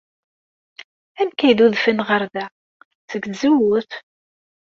[1.19, 2.45] Amek ay d-udfen ɣer da?
[3.11, 3.91] Seg tzewwut.